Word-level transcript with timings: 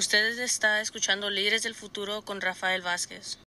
Usted 0.00 0.38
está 0.38 0.80
escuchando 0.80 1.28
Líderes 1.28 1.62
del 1.62 1.74
Futuro 1.74 2.22
con 2.22 2.40
Rafael 2.40 2.80
Vázquez. 2.80 3.38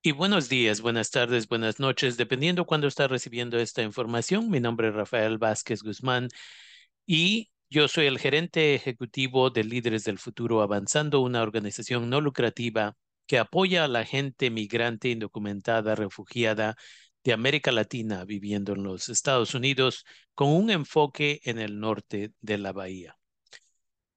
Y 0.00 0.12
buenos 0.12 0.48
días, 0.48 0.80
buenas 0.80 1.10
tardes, 1.10 1.48
buenas 1.48 1.80
noches, 1.80 2.16
dependiendo 2.16 2.66
cuándo 2.66 2.86
está 2.86 3.08
recibiendo 3.08 3.58
esta 3.58 3.82
información. 3.82 4.48
Mi 4.48 4.60
nombre 4.60 4.90
es 4.90 4.94
Rafael 4.94 5.38
Vázquez 5.38 5.82
Guzmán 5.82 6.28
y 7.04 7.50
yo 7.68 7.88
soy 7.88 8.06
el 8.06 8.20
gerente 8.20 8.76
ejecutivo 8.76 9.50
de 9.50 9.64
Líderes 9.64 10.04
del 10.04 10.20
Futuro 10.20 10.62
Avanzando, 10.62 11.18
una 11.18 11.42
organización 11.42 12.08
no 12.08 12.20
lucrativa 12.20 12.96
que 13.26 13.40
apoya 13.40 13.82
a 13.82 13.88
la 13.88 14.04
gente 14.04 14.50
migrante 14.50 15.08
indocumentada, 15.08 15.96
refugiada 15.96 16.76
de 17.24 17.32
América 17.32 17.72
Latina 17.72 18.24
viviendo 18.24 18.74
en 18.74 18.84
los 18.84 19.08
Estados 19.08 19.52
Unidos 19.56 20.04
con 20.36 20.50
un 20.50 20.70
enfoque 20.70 21.40
en 21.42 21.58
el 21.58 21.80
norte 21.80 22.30
de 22.40 22.58
la 22.58 22.72
bahía. 22.72 23.16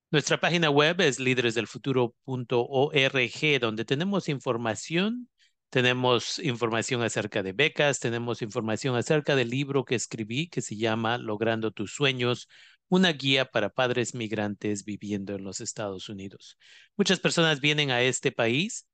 Nuestra 0.10 0.39
página 0.39 0.70
web 0.70 1.02
es 1.02 1.20
líderesdelfuturo.org, 1.20 3.60
donde 3.60 3.84
tenemos 3.84 4.30
información, 4.30 5.28
tenemos 5.70 6.39
información 6.39 7.02
acerca 7.02 7.43
de 7.43 7.52
becas, 7.52 8.00
tenemos 8.00 8.42
información 8.42 8.96
acerca 8.96 9.36
del 9.36 9.50
libro 9.50 9.83
que 9.83 9.96
escribí 9.96 10.47
que 10.47 10.61
se 10.61 10.78
llama 10.78 11.18
Logrando 11.18 11.71
tus 11.71 11.93
sueños, 11.93 12.47
una 12.88 13.11
guía 13.11 13.52
para 13.52 13.70
padres 13.70 14.16
migrantes 14.16 14.86
viviendo 14.86 15.36
en 15.36 15.43
los 15.43 15.60
Estados 15.60 16.08
Unidos. 16.08 16.58
Muchas 16.96 17.19
personas 17.19 17.60
vienen 17.60 17.92
a 17.92 18.02
este 18.02 18.32
país 18.32 18.88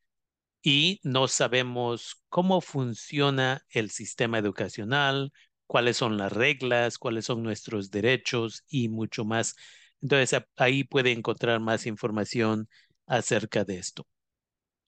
y 0.64 1.00
no 1.04 1.28
sabemos 1.28 2.24
cómo 2.30 2.60
funciona 2.60 3.64
el 3.70 3.92
sistema 3.92 4.40
educacional, 4.40 5.32
cuáles 5.68 5.98
son 5.98 6.18
las 6.18 6.32
reglas, 6.32 6.98
cuáles 6.98 7.26
son 7.26 7.44
nuestros 7.44 7.92
derechos 7.92 8.64
y 8.68 8.90
mucho 8.90 9.26
más. 9.26 9.56
Entonces 10.04 10.42
ahí 10.58 10.84
puede 10.84 11.12
encontrar 11.14 11.62
más 11.62 11.86
información 11.88 12.68
acerca 13.08 13.64
de 13.64 13.78
esto. 13.78 14.06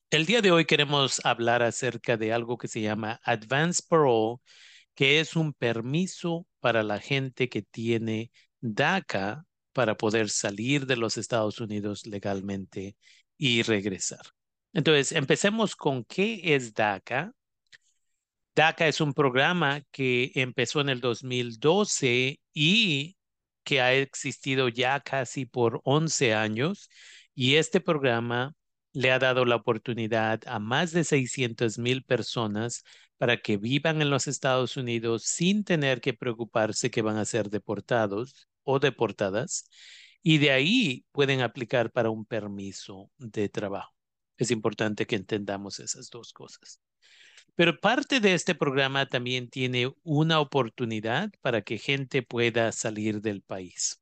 El 0.10 0.26
día 0.26 0.42
de 0.42 0.52
hoy 0.52 0.66
queremos 0.66 1.26
hablar 1.26 1.64
acerca 1.64 2.18
de 2.18 2.34
algo 2.34 2.58
que 2.58 2.68
se 2.68 2.82
llama 2.82 3.22
Advance 3.24 3.82
Parole, 3.88 4.38
que 4.94 5.22
es 5.22 5.38
un 5.38 5.54
permiso 5.54 6.46
para 6.60 6.84
la 6.84 7.00
gente 7.00 7.48
que 7.48 7.62
tiene 7.62 8.30
DACA 8.60 9.46
para 9.72 9.96
poder 9.96 10.30
salir 10.30 10.86
de 10.86 10.98
los 10.98 11.18
Estados 11.18 11.62
Unidos 11.62 12.06
legalmente 12.06 12.98
y 13.38 13.64
regresar. 13.64 14.22
Entonces, 14.74 15.14
empecemos 15.14 15.78
con 15.78 16.04
qué 16.04 16.42
es 16.56 16.74
DACA. 16.74 17.32
DACA 18.54 18.88
es 18.90 19.00
un 19.00 19.14
programa 19.14 19.82
que 19.92 20.32
empezó 20.36 20.82
en 20.82 20.90
el 20.90 21.00
2012 21.00 22.40
y 22.54 23.16
que 23.66 23.82
ha 23.82 23.94
existido 23.94 24.70
ya 24.70 25.02
casi 25.02 25.46
por 25.46 25.82
11 25.84 26.34
años. 26.36 26.90
Y 27.36 27.56
este 27.56 27.82
programa 27.82 28.56
le 28.94 29.12
ha 29.12 29.20
dado 29.20 29.46
la 29.46 29.58
oportunidad 29.58 30.42
a 30.48 30.60
más 30.60 30.92
de 30.94 31.04
600 31.04 31.78
mil 31.80 32.04
personas 32.04 32.84
para 33.18 33.38
que 33.42 33.58
vivan 33.58 34.02
en 34.02 34.10
los 34.10 34.28
Estados 34.28 34.78
Unidos 34.78 35.24
sin 35.26 35.64
tener 35.64 36.02
que 36.02 36.14
preocuparse 36.14 36.92
que 36.92 37.02
van 37.02 37.18
a 37.18 37.26
ser 37.26 37.50
deportados 37.50 38.48
o 38.64 38.80
deportadas. 38.80 39.70
Y 40.24 40.40
de 40.40 40.52
ahí 40.52 41.06
pueden 41.12 41.42
aplicar 41.42 41.92
para 41.92 42.10
un 42.10 42.26
permiso 42.26 43.12
de 43.18 43.50
trabajo. 43.50 43.95
Es 44.38 44.52
importante 44.52 45.06
que 45.06 45.16
entendamos 45.16 45.80
esas 45.80 46.10
dos 46.10 46.34
cosas. 46.34 46.82
Pero 47.56 47.80
parte 47.80 48.20
de 48.20 48.34
este 48.34 48.54
programa 48.56 49.08
también 49.08 49.50
tiene 49.50 49.94
una 50.04 50.40
oportunidad 50.40 51.32
para 51.42 51.62
que 51.62 51.78
gente 51.78 52.22
pueda 52.22 52.72
salir 52.72 53.22
del 53.22 53.42
país. 53.42 54.02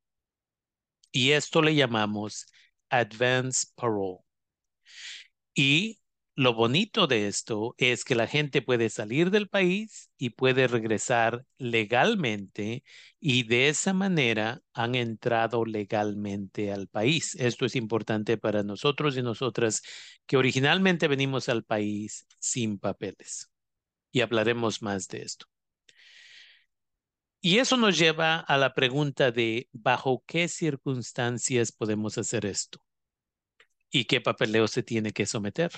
Y 1.11 1.31
esto 1.31 1.61
le 1.61 1.75
llamamos 1.75 2.47
Advance 2.89 3.67
Parole. 3.75 4.19
Y 5.55 5.99
lo 6.35 6.55
bonito 6.55 7.05
de 7.05 7.27
esto 7.27 7.75
es 7.77 8.03
que 8.03 8.15
la 8.15 8.25
gente 8.25 8.63
puede 8.63 8.89
salir 8.89 9.29
del 9.29 9.49
país 9.49 10.09
y 10.17 10.31
puede 10.31 10.67
regresar 10.67 11.45
legalmente 11.57 12.83
y 13.19 13.43
de 13.43 13.69
esa 13.69 13.93
manera 13.93 14.61
han 14.73 14.95
entrado 14.95 15.63
legalmente 15.63 16.71
al 16.71 16.87
país. 16.87 17.35
Esto 17.35 17.65
es 17.65 17.75
importante 17.75 18.37
para 18.37 18.63
nosotros 18.63 19.15
y 19.15 19.21
nosotras 19.21 19.83
que 20.25 20.37
originalmente 20.37 21.07
venimos 21.07 21.49
al 21.49 21.63
país 21.63 22.25
sin 22.39 22.79
papeles. 22.79 23.51
Y 24.11 24.21
hablaremos 24.21 24.81
más 24.81 25.07
de 25.09 25.21
esto. 25.21 25.45
Y 27.41 27.59
eso 27.59 27.77
nos 27.77 27.97
lleva 27.97 28.39
a 28.39 28.57
la 28.57 28.73
pregunta 28.73 29.31
de 29.31 29.67
bajo 29.71 30.23
qué 30.25 30.47
circunstancias 30.47 31.71
podemos 31.71 32.17
hacer 32.17 32.45
esto 32.45 32.79
y 33.91 34.05
qué 34.05 34.21
papeleo 34.21 34.67
se 34.67 34.81
tiene 34.81 35.11
que 35.11 35.25
someter 35.25 35.71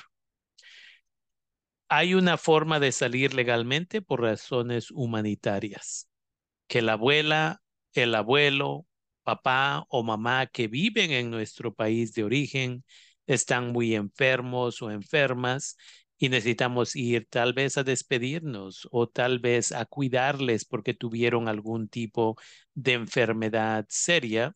hay 1.89 2.13
una 2.13 2.37
forma 2.37 2.79
de 2.79 2.91
salir 2.91 3.33
legalmente 3.33 4.01
por 4.01 4.21
razones 4.21 4.91
humanitarias. 4.91 6.09
Que 6.67 6.81
la 6.81 6.93
abuela, 6.93 7.61
el 7.93 8.15
abuelo, 8.15 8.87
papá 9.23 9.85
o 9.89 10.03
mamá 10.03 10.47
que 10.47 10.67
viven 10.67 11.11
en 11.11 11.31
nuestro 11.31 11.73
país 11.73 12.13
de 12.13 12.23
origen 12.23 12.83
están 13.27 13.71
muy 13.71 13.95
enfermos 13.95 14.81
o 14.81 14.91
enfermas 14.91 15.77
y 16.17 16.29
necesitamos 16.29 16.95
ir 16.95 17.27
tal 17.29 17.53
vez 17.53 17.77
a 17.77 17.83
despedirnos 17.83 18.87
o 18.91 19.07
tal 19.07 19.39
vez 19.39 19.71
a 19.71 19.85
cuidarles 19.85 20.65
porque 20.65 20.93
tuvieron 20.93 21.47
algún 21.47 21.89
tipo 21.89 22.37
de 22.73 22.93
enfermedad 22.93 23.85
seria. 23.89 24.55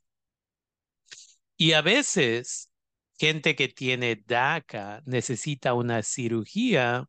Y 1.57 1.73
a 1.73 1.81
veces 1.81 2.71
gente 3.19 3.55
que 3.55 3.67
tiene 3.67 4.15
DACA 4.25 5.01
necesita 5.05 5.73
una 5.73 6.01
cirugía 6.03 7.05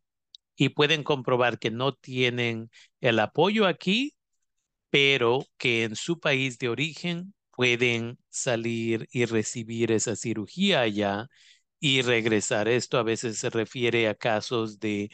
y 0.61 0.69
pueden 0.71 1.05
comprobar 1.05 1.59
que 1.59 1.71
no 1.71 1.95
tienen 1.95 2.71
el 3.01 3.19
apoyo 3.21 3.67
aquí, 3.67 4.15
pero 4.91 5.47
que 5.59 5.85
en 5.85 5.97
su 5.97 6.21
país 6.21 6.59
de 6.59 6.69
origen 6.69 7.35
pueden 7.57 8.19
salir 8.31 9.09
y 9.13 9.25
recibir 9.27 9.93
esa 9.93 10.17
cirugía 10.17 10.83
allá 10.83 11.29
y 11.81 12.03
regresar. 12.03 12.69
Esto 12.69 12.99
a 12.99 13.05
veces 13.05 13.39
se 13.39 13.51
refiere 13.51 14.09
a 14.09 14.15
casos 14.15 14.81
de, 14.81 15.11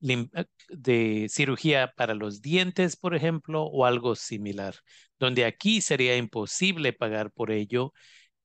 de 0.00 1.26
cirugía 1.30 1.92
para 1.96 2.14
los 2.14 2.42
dientes, 2.42 2.96
por 2.96 3.14
ejemplo, 3.14 3.64
o 3.64 3.86
algo 3.86 4.16
similar, 4.16 4.74
donde 5.18 5.44
aquí 5.44 5.80
sería 5.82 6.16
imposible 6.16 6.92
pagar 6.92 7.30
por 7.32 7.50
ello, 7.52 7.92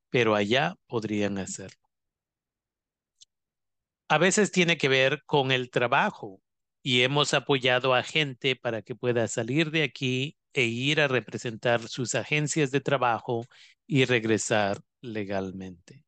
pero 0.09 0.35
allá 0.35 0.75
podrían 0.87 1.37
hacerlo 1.39 1.84
a 4.07 4.17
veces 4.17 4.51
tiene 4.51 4.77
que 4.77 4.89
ver 4.89 5.23
con 5.25 5.51
el 5.51 5.69
trabajo 5.69 6.41
y 6.81 7.01
hemos 7.01 7.33
apoyado 7.33 7.95
a 7.95 8.03
gente 8.03 8.55
para 8.55 8.81
que 8.81 8.95
pueda 8.95 9.27
salir 9.27 9.71
de 9.71 9.83
aquí 9.83 10.37
e 10.53 10.65
ir 10.65 11.01
a 11.01 11.07
representar 11.07 11.87
sus 11.87 12.15
agencias 12.15 12.71
de 12.71 12.81
trabajo 12.81 13.45
y 13.87 14.05
regresar 14.05 14.79
legalmente. 15.01 16.05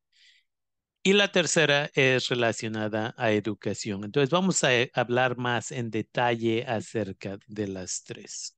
Y 1.04 1.14
la 1.14 1.32
tercera 1.32 1.90
es 1.94 2.28
relacionada 2.28 3.16
a 3.18 3.32
educación. 3.32 4.04
Entonces 4.04 4.30
vamos 4.30 4.64
a 4.64 4.76
eh, 4.76 4.92
hablar 4.94 5.38
más 5.38 5.72
en 5.72 5.90
detalle 5.90 6.66
acerca 6.68 7.40
de 7.48 7.68
las 7.68 8.04
tres. 8.04 8.58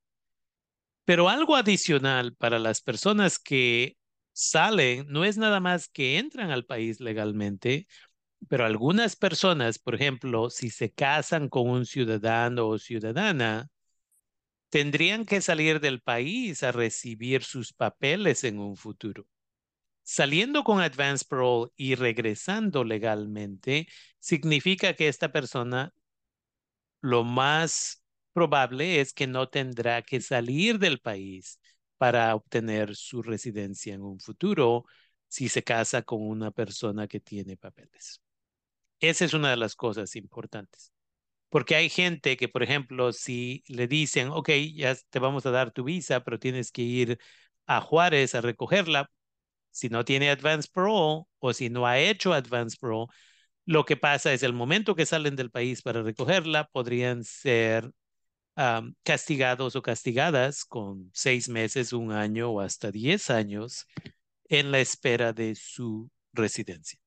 Pero 1.06 1.30
algo 1.30 1.56
adicional 1.56 2.36
para 2.36 2.60
las 2.60 2.82
personas 2.82 3.40
que 3.40 3.98
salen 4.34 5.06
no 5.10 5.26
es 5.26 5.38
nada 5.38 5.60
más 5.60 5.88
que 5.88 6.18
entran 6.18 6.52
al 6.52 6.66
país 6.66 7.00
legalmente, 7.00 7.88
pero 8.48 8.66
algunas 8.66 9.16
personas, 9.16 9.80
por 9.80 9.96
ejemplo, 9.96 10.50
si 10.50 10.70
se 10.70 10.92
casan 10.92 11.50
con 11.50 11.70
un 11.70 11.86
ciudadano 11.86 12.68
o 12.68 12.80
ciudadana, 12.80 13.70
tendrían 14.70 15.26
que 15.26 15.42
salir 15.42 15.80
del 15.80 16.02
país 16.02 16.64
a 16.64 16.72
recibir 16.72 17.44
sus 17.44 17.74
papeles 17.74 18.44
en 18.44 18.60
un 18.60 18.76
futuro. 18.76 19.26
Saliendo 20.04 20.64
con 20.64 20.82
Advance 20.82 21.26
Parole 21.28 21.72
y 21.78 21.96
regresando 21.96 22.84
legalmente, 22.84 23.88
significa 24.20 24.96
que 24.96 25.08
esta 25.08 25.32
persona 25.32 25.94
lo 27.02 27.24
más 27.24 28.04
probable 28.34 29.02
es 29.02 29.14
que 29.14 29.28
no 29.28 29.50
tendrá 29.50 30.02
que 30.02 30.22
salir 30.22 30.80
del 30.80 31.00
país 31.00 31.60
para 31.98 32.34
obtener 32.36 32.96
su 32.96 33.22
residencia 33.22 33.94
en 33.94 34.02
un 34.02 34.20
futuro 34.20 34.86
si 35.28 35.50
se 35.50 35.64
casa 35.64 36.02
con 36.04 36.22
una 36.22 36.52
persona 36.52 37.08
que 37.08 37.20
tiene 37.20 37.58
papeles. 37.58 38.22
Esa 39.00 39.26
es 39.26 39.34
una 39.34 39.50
de 39.52 39.58
las 39.58 39.76
cosas 39.76 40.16
importantes. 40.16 40.92
Porque 41.50 41.76
hay 41.76 41.90
gente 41.90 42.38
que, 42.38 42.48
por 42.50 42.64
ejemplo, 42.64 43.14
si 43.14 43.64
le 43.68 43.88
dicen, 43.88 44.30
ok, 44.30 44.50
ya 44.76 44.96
te 45.10 45.20
vamos 45.20 45.46
a 45.46 45.52
dar 45.52 45.72
tu 45.72 45.84
visa, 45.84 46.24
pero 46.24 46.40
tienes 46.40 46.72
que 46.72 46.84
ir 46.84 47.20
a 47.66 47.82
Juárez 47.82 48.36
a 48.36 48.42
recogerla, 48.42 49.10
si 49.72 49.90
no 49.90 50.06
tiene 50.06 50.30
Advance 50.30 50.70
Parole 50.72 51.26
o 51.40 51.54
si 51.54 51.70
no 51.70 51.88
ha 51.88 52.00
hecho 52.00 52.34
Advance 52.34 52.78
Parole, 52.80 53.08
lo 53.66 53.86
que 53.86 53.98
pasa 53.98 54.34
es 54.34 54.44
el 54.44 54.54
momento 54.54 54.96
que 54.96 55.06
salen 55.06 55.36
del 55.36 55.52
país 55.52 55.82
para 55.82 56.02
recogerla, 56.04 56.68
podrían 56.72 57.24
ser 57.24 57.92
castigados 59.04 59.76
o 59.76 59.82
castigadas 59.82 60.66
con 60.66 61.10
seis 61.14 61.48
meses, 61.48 61.94
un 61.94 62.12
año 62.12 62.50
o 62.50 62.60
hasta 62.60 62.92
diez 62.92 63.30
años 63.30 63.88
en 64.50 64.72
la 64.72 64.80
espera 64.82 65.32
de 65.32 65.56
su 65.56 66.12
residencia. 66.34 67.00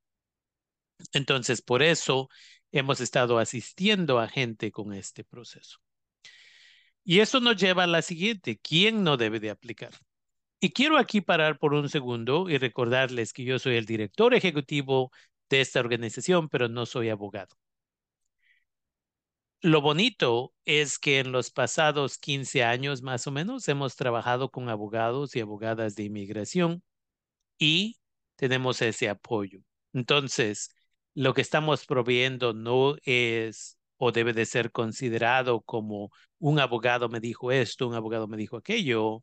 Entonces, 1.12 1.62
por 1.62 1.82
eso 1.82 2.28
hemos 2.72 3.00
estado 3.00 3.38
asistiendo 3.38 4.18
a 4.18 4.28
gente 4.28 4.70
con 4.72 4.92
este 4.94 5.24
proceso. 5.24 5.78
Y 7.04 7.20
eso 7.20 7.40
nos 7.40 7.56
lleva 7.56 7.84
a 7.84 7.86
la 7.86 8.02
siguiente, 8.02 8.58
¿quién 8.62 9.02
no 9.02 9.16
debe 9.16 9.40
de 9.40 9.50
aplicar? 9.50 9.92
Y 10.60 10.70
quiero 10.72 10.98
aquí 10.98 11.20
parar 11.20 11.58
por 11.58 11.74
un 11.74 11.88
segundo 11.88 12.48
y 12.48 12.58
recordarles 12.58 13.32
que 13.32 13.44
yo 13.44 13.58
soy 13.58 13.76
el 13.76 13.86
director 13.86 14.34
ejecutivo 14.34 15.10
de 15.50 15.60
esta 15.60 15.80
organización, 15.80 16.48
pero 16.48 16.68
no 16.68 16.86
soy 16.86 17.08
abogado. 17.10 17.56
Lo 19.60 19.80
bonito 19.80 20.52
es 20.64 20.98
que 20.98 21.20
en 21.20 21.30
los 21.32 21.50
pasados 21.50 22.18
15 22.18 22.64
años 22.64 23.02
más 23.02 23.26
o 23.26 23.30
menos 23.30 23.68
hemos 23.68 23.96
trabajado 23.96 24.50
con 24.50 24.68
abogados 24.68 25.36
y 25.36 25.40
abogadas 25.40 25.94
de 25.94 26.04
inmigración 26.04 26.82
y 27.58 27.98
tenemos 28.36 28.82
ese 28.82 29.08
apoyo. 29.08 29.60
Entonces, 29.92 30.70
lo 31.14 31.34
que 31.34 31.40
estamos 31.42 31.86
proveyendo 31.86 32.52
no 32.54 32.96
es 33.04 33.78
o 33.98 34.12
debe 34.12 34.32
de 34.32 34.46
ser 34.46 34.72
considerado 34.72 35.60
como 35.62 36.10
un 36.38 36.58
abogado 36.58 37.08
me 37.08 37.20
dijo 37.20 37.52
esto, 37.52 37.86
un 37.88 37.94
abogado 37.94 38.26
me 38.28 38.36
dijo 38.36 38.56
aquello, 38.56 39.22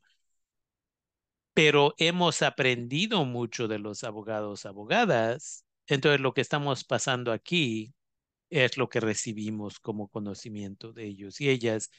pero 1.54 1.94
hemos 1.98 2.42
aprendido 2.42 3.26
mucho 3.26 3.68
de 3.68 3.80
los 3.80 4.04
abogados, 4.04 4.66
abogadas. 4.66 5.66
Entonces, 5.88 6.22
lo 6.22 6.34
que 6.34 6.42
estamos 6.42 6.84
pasando 6.86 7.32
aquí 7.32 7.94
es 8.50 8.78
lo 8.78 8.90
que 8.90 9.02
recibimos 9.02 9.80
como 9.80 10.10
conocimiento 10.10 10.94
de 10.94 11.06
ellos 11.08 11.42
y 11.42 11.50
ellas. 11.50 11.92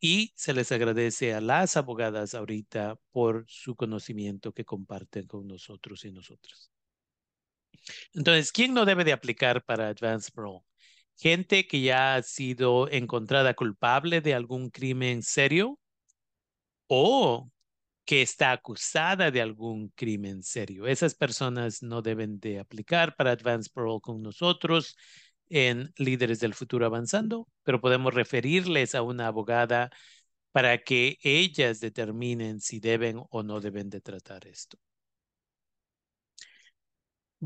y 0.00 0.32
se 0.36 0.52
les 0.54 0.70
agradece 0.72 1.34
a 1.34 1.40
las 1.40 1.76
abogadas 1.76 2.34
ahorita 2.34 2.96
por 3.12 3.44
su 3.48 3.76
conocimiento 3.76 4.52
que 4.52 4.64
comparten 4.64 5.26
con 5.26 5.46
nosotros 5.48 6.04
y 6.04 6.12
nosotras. 6.12 6.73
Entonces, 8.14 8.52
¿quién 8.52 8.74
no 8.74 8.84
debe 8.84 9.04
de 9.04 9.12
aplicar 9.12 9.64
para 9.64 9.88
Advanced 9.88 10.32
Parole? 10.34 10.60
Gente 11.16 11.66
que 11.66 11.80
ya 11.80 12.16
ha 12.16 12.22
sido 12.22 12.88
encontrada 12.90 13.54
culpable 13.54 14.20
de 14.20 14.34
algún 14.34 14.70
crimen 14.70 15.22
serio 15.22 15.78
o 16.88 17.50
que 18.04 18.22
está 18.22 18.52
acusada 18.52 19.30
de 19.30 19.40
algún 19.40 19.88
crimen 19.90 20.42
serio. 20.42 20.86
Esas 20.86 21.14
personas 21.14 21.82
no 21.82 22.02
deben 22.02 22.38
de 22.40 22.58
aplicar 22.60 23.16
para 23.16 23.32
Advanced 23.32 23.72
Parole 23.72 24.00
con 24.02 24.22
nosotros 24.22 24.96
en 25.48 25.92
Líderes 25.96 26.40
del 26.40 26.54
Futuro 26.54 26.86
Avanzando, 26.86 27.48
pero 27.62 27.80
podemos 27.80 28.14
referirles 28.14 28.94
a 28.94 29.02
una 29.02 29.28
abogada 29.28 29.90
para 30.52 30.78
que 30.78 31.18
ellas 31.22 31.80
determinen 31.80 32.60
si 32.60 32.80
deben 32.80 33.22
o 33.30 33.42
no 33.42 33.60
deben 33.60 33.90
de 33.90 34.00
tratar 34.00 34.46
esto. 34.46 34.78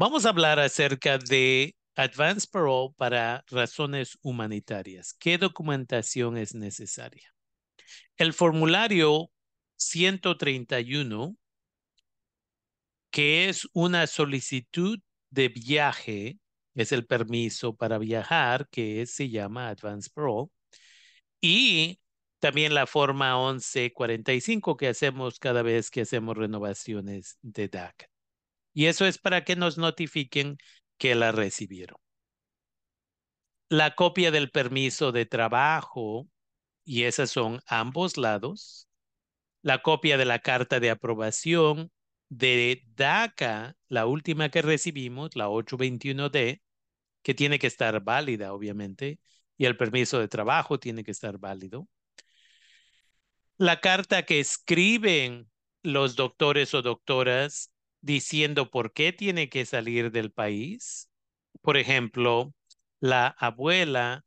Vamos 0.00 0.26
a 0.26 0.28
hablar 0.28 0.60
acerca 0.60 1.18
de 1.18 1.74
Advanced 1.96 2.50
Parole 2.52 2.94
para 2.96 3.44
razones 3.48 4.16
humanitarias. 4.22 5.12
¿Qué 5.12 5.38
documentación 5.38 6.36
es 6.36 6.54
necesaria? 6.54 7.34
El 8.16 8.32
formulario 8.32 9.32
131, 9.74 11.36
que 13.10 13.48
es 13.48 13.68
una 13.72 14.06
solicitud 14.06 15.00
de 15.30 15.48
viaje, 15.48 16.38
es 16.76 16.92
el 16.92 17.04
permiso 17.04 17.74
para 17.74 17.98
viajar, 17.98 18.68
que 18.70 19.04
se 19.04 19.30
llama 19.30 19.68
Advance 19.68 20.10
Parole, 20.14 20.48
y 21.40 21.98
también 22.38 22.72
la 22.72 22.86
forma 22.86 23.34
1145 23.34 24.76
que 24.76 24.86
hacemos 24.86 25.40
cada 25.40 25.62
vez 25.62 25.90
que 25.90 26.02
hacemos 26.02 26.36
renovaciones 26.36 27.36
de 27.42 27.66
DACA. 27.66 28.06
Y 28.78 28.86
eso 28.86 29.06
es 29.06 29.18
para 29.18 29.42
que 29.42 29.56
nos 29.56 29.76
notifiquen 29.76 30.56
que 30.98 31.16
la 31.16 31.32
recibieron. 31.32 31.98
La 33.68 33.96
copia 33.96 34.30
del 34.30 34.52
permiso 34.52 35.10
de 35.10 35.26
trabajo, 35.26 36.28
y 36.84 37.02
esas 37.02 37.28
son 37.28 37.60
ambos 37.66 38.16
lados, 38.16 38.86
la 39.62 39.82
copia 39.82 40.16
de 40.16 40.26
la 40.26 40.38
carta 40.38 40.78
de 40.78 40.90
aprobación 40.90 41.90
de 42.28 42.84
DACA, 42.94 43.74
la 43.88 44.06
última 44.06 44.48
que 44.48 44.62
recibimos, 44.62 45.34
la 45.34 45.48
821D, 45.48 46.62
que 47.22 47.34
tiene 47.34 47.58
que 47.58 47.66
estar 47.66 48.00
válida, 48.04 48.52
obviamente, 48.52 49.18
y 49.56 49.64
el 49.64 49.76
permiso 49.76 50.20
de 50.20 50.28
trabajo 50.28 50.78
tiene 50.78 51.02
que 51.02 51.10
estar 51.10 51.36
válido. 51.38 51.88
La 53.56 53.80
carta 53.80 54.22
que 54.22 54.38
escriben 54.38 55.50
los 55.82 56.14
doctores 56.14 56.74
o 56.74 56.82
doctoras 56.82 57.72
diciendo 58.00 58.70
por 58.70 58.92
qué 58.92 59.12
tiene 59.12 59.48
que 59.48 59.66
salir 59.66 60.10
del 60.12 60.32
país. 60.32 61.10
Por 61.62 61.76
ejemplo, 61.76 62.54
la 63.00 63.28
abuela 63.28 64.24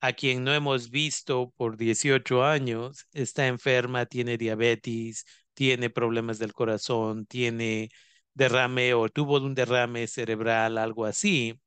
a 0.00 0.12
quien 0.14 0.44
no 0.44 0.54
hemos 0.54 0.90
visto 0.90 1.52
por 1.56 1.76
18 1.76 2.44
años, 2.44 3.06
está 3.12 3.46
enferma, 3.48 4.06
tiene 4.06 4.38
diabetes, 4.38 5.24
tiene 5.54 5.90
problemas 5.90 6.38
del 6.38 6.52
corazón, 6.54 7.26
tiene 7.26 7.90
derrame 8.34 8.94
o 8.94 9.08
tuvo 9.08 9.38
un 9.38 9.54
derrame 9.54 10.06
cerebral, 10.06 10.78
algo 10.78 11.04
así. 11.06 11.60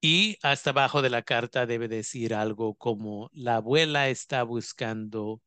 Y 0.00 0.38
hasta 0.42 0.70
abajo 0.70 1.02
de 1.02 1.10
la 1.10 1.22
carta 1.22 1.66
debe 1.66 1.88
decir 1.88 2.34
algo 2.34 2.74
como 2.74 3.30
la 3.32 3.56
abuela 3.56 4.08
está 4.08 4.42
buscando 4.42 5.40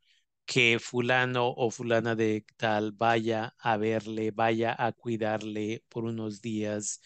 que 0.50 0.80
fulano 0.80 1.54
o 1.64 1.70
fulana 1.70 2.16
de 2.16 2.44
tal 2.58 2.92
vaya 2.92 3.54
a 3.60 3.78
verle, 3.78 4.32
vaya 4.32 4.76
a 4.76 4.92
cuidarle 4.94 5.84
por 5.90 6.06
unos 6.06 6.42
días. 6.42 7.02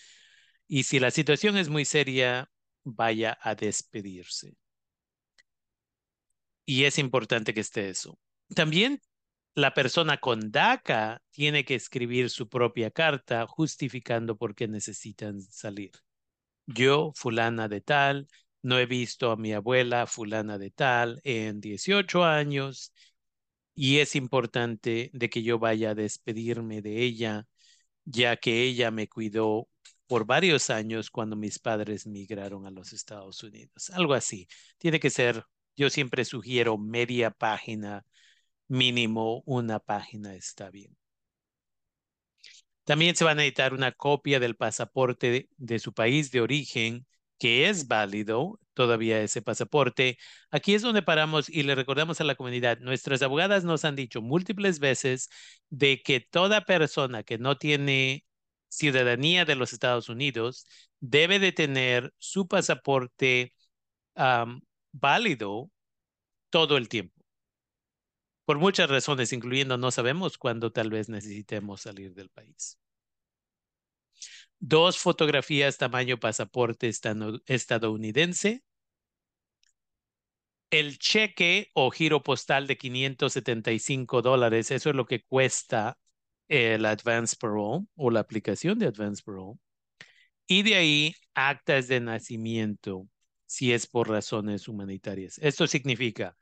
Y 0.66 0.84
si 0.84 0.98
la 0.98 1.12
situación 1.12 1.58
es 1.58 1.68
muy 1.68 1.84
seria, 1.84 2.50
vaya 2.86 3.38
a 3.42 3.54
despedirse. 3.56 4.56
Y 6.66 6.86
es 6.86 6.98
importante 6.98 7.54
que 7.54 7.60
esté 7.60 7.90
eso. 7.90 8.18
También 8.56 9.02
la 9.56 9.74
persona 9.74 10.20
con 10.20 10.50
DACA 10.50 11.22
tiene 11.32 11.66
que 11.66 11.76
escribir 11.76 12.30
su 12.30 12.48
propia 12.48 12.92
carta 12.92 13.46
justificando 13.46 14.38
por 14.38 14.56
qué 14.56 14.70
necesitan 14.70 15.42
salir. 15.42 15.92
Yo, 16.66 17.12
fulana 17.14 17.68
de 17.68 17.82
tal, 17.82 18.30
no 18.62 18.80
he 18.80 18.86
visto 18.86 19.32
a 19.32 19.36
mi 19.36 19.52
abuela, 19.52 20.08
fulana 20.08 20.58
de 20.58 20.72
tal, 20.72 21.20
en 21.26 21.60
18 21.60 22.24
años 22.24 22.94
y 23.76 24.00
es 24.00 24.16
importante 24.16 25.10
de 25.14 25.30
que 25.30 25.44
yo 25.44 25.60
vaya 25.60 25.92
a 25.92 25.96
despedirme 25.96 26.82
de 26.82 27.02
ella, 27.04 27.48
ya 28.06 28.38
que 28.38 28.64
ella 28.64 28.92
me 28.92 29.08
cuidó 29.08 29.70
por 30.08 30.26
varios 30.26 30.70
años 30.70 31.10
cuando 31.10 31.36
mis 31.36 31.60
padres 31.60 32.08
migraron 32.08 32.66
a 32.68 32.72
los 32.72 32.94
Estados 32.94 33.44
Unidos. 33.44 33.90
Algo 33.92 34.14
así. 34.14 34.48
Tiene 34.78 35.00
que 35.00 35.10
ser, 35.10 35.44
yo 35.76 35.90
siempre 35.90 36.26
sugiero 36.26 36.78
media 36.78 37.32
página, 37.32 38.06
mínimo 38.68 39.44
una 39.46 39.80
página 39.80 40.36
está 40.36 40.70
bien. 40.70 40.96
También 42.86 43.16
se 43.16 43.24
va 43.26 43.32
a 43.32 43.36
necesitar 43.36 43.74
una 43.74 43.92
copia 43.94 44.40
del 44.40 44.56
pasaporte 44.56 45.50
de, 45.58 45.80
su 45.80 45.94
país 45.94 46.32
de 46.32 46.42
origen, 46.42 47.08
que 47.40 47.70
es 47.70 47.88
válido 47.88 48.60
todavía 48.74 49.22
ese 49.22 49.42
pasaporte. 49.42 50.18
Aquí 50.52 50.74
es 50.76 50.82
donde 50.82 51.02
paramos 51.02 51.50
y 51.50 51.64
le 51.64 51.76
recordamos 51.76 52.22
a 52.22 52.24
la 52.24 52.36
comunidad, 52.36 52.80
nuestras 52.80 53.22
abogadas 53.22 53.64
nos 53.64 53.86
han 53.86 53.96
dicho 53.96 54.22
múltiples 54.22 54.80
veces 54.80 55.30
de 55.70 56.02
que 56.02 56.20
toda 56.20 56.62
persona 56.66 57.24
que 57.24 57.38
no 57.38 57.58
tiene 57.58 58.26
ciudadanía 58.70 59.46
de 59.46 59.56
los 59.56 59.74
Estados 59.74 60.10
Unidos 60.10 60.66
debe 61.00 61.40
de 61.40 61.52
tener 61.52 62.14
su 62.18 62.48
pasaporte 62.48 63.54
válido 64.92 65.70
todo 66.50 66.78
el 66.78 66.90
tiempo. 66.90 67.14
Por 68.46 68.58
muchas 68.60 68.90
razones, 68.90 69.34
incluyendo 69.34 69.78
no 69.78 69.92
sabemos 69.92 70.38
cuándo 70.38 70.72
tal 70.72 70.90
vez 70.90 71.10
necesitemos 71.10 71.82
salir 71.82 72.14
del 72.14 72.30
país. 72.30 72.78
Dos 74.66 74.98
fotografías 74.98 75.78
tamaño 75.78 76.18
pasaporte 76.22 76.90
estadounidense. 77.48 78.64
El 80.70 80.98
cheque 81.00 81.70
o 81.74 81.92
giro 81.92 82.24
postal 82.24 82.66
de 82.66 82.78
575 82.78 84.22
dólares, 84.22 84.72
eso 84.72 84.90
es 84.90 84.96
lo 84.96 85.06
que 85.06 85.22
cuesta 85.26 85.98
el 86.48 86.86
Advance 86.86 87.36
Parole 87.38 87.88
o 87.96 88.10
la 88.10 88.22
aplicación 88.22 88.80
de 88.80 88.86
Advance 88.86 89.22
Parole. 89.22 89.60
Y 90.48 90.64
de 90.64 90.76
ahí 90.76 91.16
actas 91.34 91.90
de 91.90 92.00
nacimiento 92.00 93.10
si 93.46 93.74
es 93.74 93.86
por 93.86 94.08
razones 94.08 94.70
humanitarias. 94.70 95.40
Esto 95.40 95.68
significa 95.68 96.38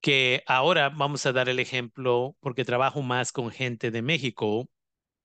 que 0.00 0.42
ahora 0.48 0.88
vamos 0.88 1.24
a 1.26 1.32
dar 1.32 1.48
el 1.48 1.60
ejemplo 1.60 2.36
porque 2.40 2.64
trabajo 2.64 3.02
más 3.02 3.30
con 3.30 3.52
gente 3.52 3.92
de 3.92 4.02
México, 4.02 4.68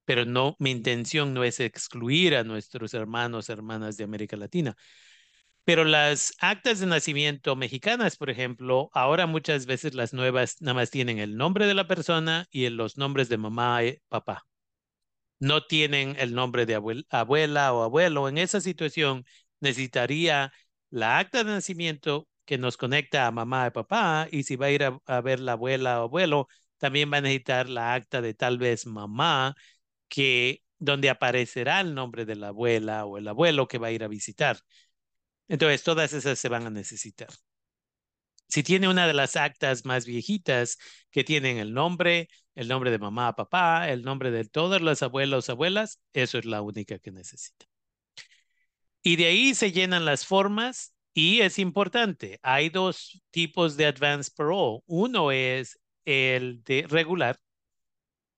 pero 0.06 0.26
no, 0.26 0.56
mi 0.60 0.72
intención 0.72 1.34
no 1.34 1.44
es 1.44 1.60
excluir 1.60 2.36
a 2.36 2.44
nuestros 2.44 2.94
hermanos, 2.94 3.50
hermanas 3.50 3.98
de 3.98 4.04
América 4.06 4.38
Latina. 4.38 4.76
Pero 5.64 5.84
las 5.84 6.34
actas 6.40 6.80
de 6.80 6.86
nacimiento 6.86 7.56
mexicanas, 7.56 8.18
por 8.18 8.30
ejemplo, 8.30 8.90
ahora 8.94 9.26
muchas 9.26 9.66
veces 9.66 9.96
las 9.96 10.14
nuevas 10.14 10.62
nada 10.62 10.76
más 10.76 10.92
tienen 10.92 11.18
el 11.20 11.38
nombre 11.38 11.66
de 11.68 11.74
la 11.74 11.88
persona 11.88 12.46
y 12.52 12.70
los 12.70 12.98
nombres 12.98 13.30
de 13.30 13.38
mamá 13.38 13.84
y 13.84 14.00
papá. 14.08 14.46
no 15.40 15.66
tienen 15.66 16.16
el 16.20 16.34
nombre 16.34 16.66
de 16.66 16.76
abuela 17.10 17.74
o 17.74 17.84
abuelo. 17.84 18.30
En 18.30 18.38
esa 18.38 18.62
situación 18.62 19.26
necesitaría 19.60 20.54
la 20.90 21.20
acta 21.20 21.44
de 21.44 21.52
nacimiento 21.52 22.28
que 22.46 22.58
nos 22.58 22.78
conecta 22.78 23.28
a 23.28 23.32
mamá 23.32 23.68
y 23.68 23.72
papá 23.72 24.28
y 24.32 24.44
si 24.44 24.56
va 24.56 24.68
a 24.68 24.72
ir 24.72 24.84
a, 24.84 25.22
ver 25.22 25.40
la 25.40 25.54
abuela 25.54 26.02
o 26.02 26.04
abuelo, 26.06 26.48
también 26.78 27.12
va 27.12 27.18
a 27.18 27.22
necesitar 27.22 27.70
la 27.70 27.94
acta 27.94 28.22
de 28.22 28.34
tal 28.34 28.58
vez 28.58 28.86
mamá 28.86 29.56
que 30.16 30.64
donde 30.80 31.10
aparecerá 31.10 31.82
el 31.82 31.94
nombre 31.94 32.26
de 32.26 32.36
la 32.38 32.48
abuela 32.50 33.06
o 33.06 33.18
el 33.18 33.28
abuelo 33.28 33.68
que 33.68 33.80
va 33.80 33.88
a 33.88 33.92
ir 33.92 34.04
a 34.04 34.08
visitar. 34.08 34.58
Entonces, 35.50 35.84
todas 35.84 36.14
esas 36.14 36.40
se 36.40 36.48
van 36.48 36.66
a 36.66 36.70
necesitar. 36.70 37.28
Si 38.48 38.64
tiene 38.64 38.88
una 38.88 39.08
de 39.08 39.14
las 39.14 39.36
actas 39.36 39.84
más 39.86 40.06
viejitas 40.06 40.78
que 41.12 41.26
tienen 41.26 41.58
el 41.58 41.74
nombre, 41.74 42.30
el 42.56 42.70
nombre 42.70 42.92
de 42.92 43.00
mamá, 43.00 43.36
papá, 43.36 43.90
el 43.90 44.04
nombre 44.04 44.32
de 44.32 44.46
todos 44.46 44.82
los 44.82 45.04
abuelos, 45.04 45.50
abuelas, 45.50 46.00
eso 46.14 46.38
es 46.38 46.46
la 46.46 46.62
única 46.62 46.98
que 47.00 47.12
necesita. 47.12 47.66
Y 49.04 49.18
de 49.18 49.26
ahí 49.26 49.54
se 49.54 49.74
llenan 49.74 50.06
las 50.06 50.26
formas 50.26 50.94
y 51.14 51.42
es 51.42 51.60
importante, 51.60 52.40
hay 52.42 52.70
dos 52.70 53.22
tipos 53.32 53.76
de 53.76 53.88
advance 53.88 54.32
parole. 54.34 54.80
Uno 54.86 55.32
es 55.32 55.78
el 56.06 56.64
de 56.64 56.86
regular. 56.88 57.38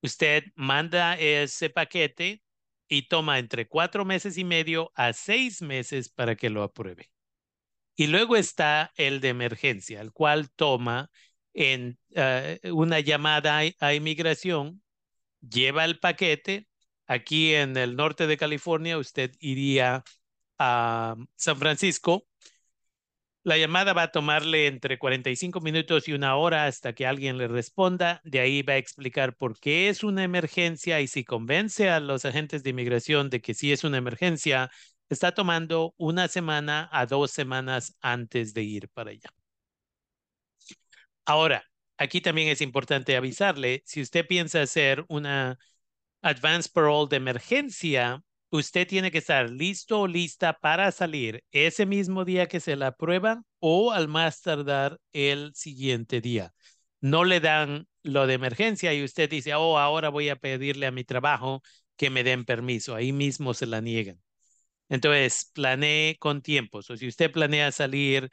Usted 0.01 0.45
manda 0.55 1.15
ese 1.17 1.69
paquete 1.69 2.41
y 2.87 3.07
toma 3.07 3.39
entre 3.39 3.67
cuatro 3.67 4.05
meses 4.05 4.37
y 4.37 4.43
medio 4.43 4.91
a 4.95 5.13
seis 5.13 5.61
meses 5.61 6.09
para 6.09 6.35
que 6.35 6.49
lo 6.49 6.63
apruebe. 6.63 7.09
Y 7.95 8.07
luego 8.07 8.35
está 8.35 8.93
el 8.95 9.19
de 9.21 9.29
emergencia, 9.29 10.01
el 10.01 10.11
cual 10.11 10.51
toma 10.51 11.09
en 11.53 11.97
eh, 12.11 12.59
una 12.71 12.99
llamada 12.99 13.61
a, 13.79 13.93
inmigración, 13.95 14.83
lleva 15.41 15.85
el 15.85 15.99
paquete. 15.99 16.67
Aquí 17.07 17.55
en 17.55 17.75
el 17.77 17.95
norte 17.95 18.27
de 18.27 18.37
California, 18.37 18.97
usted 18.99 19.31
iría 19.39 20.03
a 20.59 21.15
San 21.35 21.57
Francisco. 21.57 22.27
La 23.47 23.57
llamada 23.57 23.93
va 23.93 24.03
a 24.03 24.11
tomarle 24.11 24.67
entre 24.67 24.99
45 24.99 25.61
minutos 25.61 26.09
y 26.09 26.11
una 26.11 26.35
hora 26.35 26.65
hasta 26.65 26.91
que 26.91 27.07
alguien 27.07 27.37
le 27.37 27.47
responda. 27.47 28.19
De 28.25 28.41
ahí 28.41 28.61
va 28.61 28.73
a 28.73 28.77
explicar 28.77 29.37
por 29.37 29.57
qué 29.57 29.87
es 29.87 30.03
una 30.03 30.25
emergencia 30.25 30.99
y 30.99 31.07
si 31.07 31.23
convence 31.23 31.89
a 31.89 32.01
los 32.01 32.25
agentes 32.25 32.61
de 32.61 32.71
inmigración 32.71 33.29
de 33.29 33.39
que 33.39 33.53
sí 33.53 33.71
es 33.71 33.85
una 33.85 33.99
emergencia, 33.99 34.69
está 35.07 35.33
tomando 35.33 35.93
una 35.95 36.27
semana 36.27 36.89
a 36.91 37.05
dos 37.05 37.31
semanas 37.31 37.95
antes 38.01 38.53
de 38.53 38.63
ir 38.63 38.89
para 38.89 39.11
allá. 39.11 39.29
Ahora, 41.23 41.63
aquí 41.97 42.19
también 42.19 42.49
es 42.49 42.59
importante 42.59 43.15
avisarle, 43.15 43.81
si 43.85 44.01
usted 44.01 44.27
piensa 44.27 44.61
hacer 44.61 45.05
una 45.07 45.57
advance 46.21 46.69
parole 46.73 47.07
de 47.09 47.15
emergencia, 47.17 48.21
usted 48.49 48.87
tiene 48.87 49.11
que 49.11 49.19
estar 49.19 49.49
listo 49.49 50.01
o 50.01 50.07
lista 50.07 50.53
para 50.53 50.91
salir 50.91 51.43
ese 51.51 51.85
mismo 51.85 52.25
día 52.25 52.47
que 52.47 52.59
se 52.59 52.75
la 52.75 52.87
aprueba 52.87 53.43
o 53.59 53.91
al 53.91 54.07
más 54.07 54.41
tardar 54.41 54.99
el 55.13 55.53
siguiente 55.55 56.21
día. 56.21 56.53
No 57.01 57.25
le 57.25 57.39
dan 57.39 57.87
lo 58.03 58.27
de 58.27 58.35
emergencia 58.35 58.93
y 58.93 59.03
usted 59.03 59.29
dice, 59.29 59.53
oh, 59.55 59.77
ahora 59.77 60.09
voy 60.09 60.29
a 60.29 60.35
pedirle 60.37 60.87
a 60.87 60.91
mi 60.91 61.03
trabajo 61.03 61.61
que 61.95 62.09
me 62.09 62.23
den 62.23 62.45
permiso. 62.45 62.95
Ahí 62.95 63.11
mismo 63.11 63.53
se 63.53 63.67
la 63.67 63.81
niegan. 63.81 64.21
Entonces, 64.89 65.51
planee 65.53 66.17
con 66.19 66.41
tiempo. 66.41 66.79
O 66.79 66.81
si 66.83 67.07
usted 67.07 67.31
planea 67.31 67.71
salir 67.71 68.29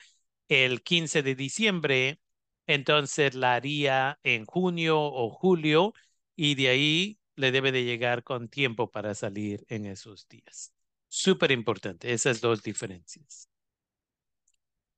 el 0.48 0.82
15 0.82 1.22
de 1.22 1.34
diciembre, 1.34 2.20
entonces 2.66 3.34
la 3.34 3.54
haría 3.54 4.18
en 4.22 4.46
junio 4.46 5.00
o 5.00 5.30
julio 5.30 5.92
y 6.36 6.54
de 6.54 6.68
ahí 6.68 7.18
le 7.36 7.52
debe 7.52 7.72
de 7.72 7.84
llegar 7.84 8.22
con 8.22 8.48
tiempo 8.48 8.90
para 8.90 9.14
salir 9.14 9.64
en 9.68 9.86
esos 9.86 10.28
días. 10.28 10.72
Súper 11.08 11.50
importante, 11.52 12.12
esas 12.12 12.40
dos 12.40 12.62
diferencias. 12.62 13.48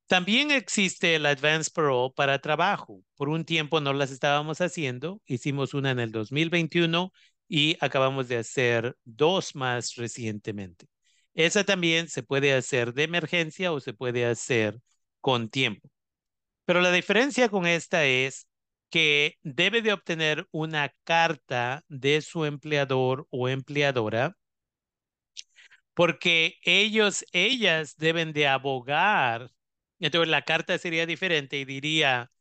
También 0.07 0.51
existe 0.51 1.15
el 1.15 1.25
Advance 1.25 1.69
Parole 1.69 2.13
para 2.15 2.39
trabajo. 2.39 3.03
Por 3.15 3.27
un 3.27 3.43
tiempo 3.43 3.81
no 3.81 3.91
las 3.91 4.09
estábamos 4.09 4.61
haciendo. 4.61 5.21
Hicimos 5.25 5.73
una 5.73 5.91
en 5.91 5.99
el 5.99 6.11
2021 6.13 7.11
y 7.49 7.77
acabamos 7.81 8.29
de 8.29 8.37
hacer 8.37 8.95
dos 9.03 9.53
más 9.53 9.95
recientemente. 9.95 10.87
Esa 11.33 11.65
también 11.65 12.07
se 12.07 12.23
puede 12.23 12.53
hacer 12.53 12.93
de 12.93 13.03
emergencia 13.03 13.73
o 13.73 13.79
se 13.81 13.93
puede 13.93 14.25
hacer 14.25 14.79
con 15.19 15.49
tiempo. 15.49 15.89
Pero 16.65 16.81
la 16.81 16.91
diferencia 16.91 17.49
con 17.49 17.67
esta 17.67 18.05
es 18.05 18.47
que 18.89 19.37
debe 19.43 19.81
de 19.81 19.93
obtener 19.93 20.47
una 20.51 20.93
carta 21.03 21.83
de 21.89 22.21
su 22.21 22.45
empleador 22.45 23.27
o 23.31 23.49
empleadora 23.49 24.35
porque 25.93 26.57
ellos, 26.63 27.25
ellas 27.31 27.95
deben 27.97 28.33
de 28.33 28.47
abogar. 28.47 29.49
Entonces 29.99 30.29
la 30.29 30.43
carta 30.43 30.77
sería 30.77 31.05
diferente 31.07 31.57
y 31.57 31.65
diría, 31.65 32.31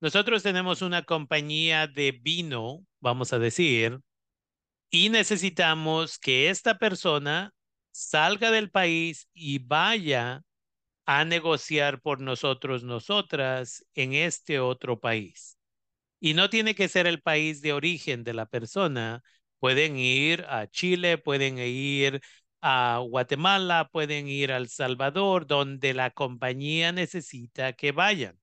nosotros 0.00 0.42
tenemos 0.42 0.82
una 0.82 1.04
compañía 1.04 1.86
de 1.86 2.12
vino, 2.12 2.86
vamos 3.00 3.32
a 3.32 3.38
decir, 3.38 4.00
y 4.90 5.10
necesitamos 5.10 6.18
que 6.18 6.50
esta 6.50 6.78
persona 6.78 7.52
salga 7.92 8.50
del 8.50 8.70
país 8.70 9.28
y 9.34 9.58
vaya 9.60 10.42
a 11.06 11.24
negociar 11.24 12.00
por 12.02 12.20
nosotros, 12.20 12.84
nosotras, 12.84 13.84
en 13.94 14.14
este 14.14 14.60
otro 14.60 15.00
país. 15.00 15.58
Y 16.22 16.34
no 16.34 16.48
tiene 16.50 16.74
que 16.76 16.88
ser 16.88 17.08
el 17.08 17.20
país 17.20 17.62
de 17.62 17.72
origen 17.72 18.22
de 18.24 18.32
la 18.34 18.46
persona. 18.46 19.22
Pueden 19.58 19.96
ir 19.98 20.44
a 20.48 20.68
Chile, 20.68 21.18
pueden 21.18 21.58
ir 21.58 22.20
a 22.60 23.00
Guatemala, 23.04 23.88
pueden 23.92 24.28
ir 24.28 24.52
a 24.52 24.56
El 24.58 24.68
Salvador, 24.68 25.46
donde 25.48 25.94
la 25.94 26.10
compañía 26.12 26.92
necesita 26.92 27.72
que 27.72 27.90
vayan. 27.92 28.38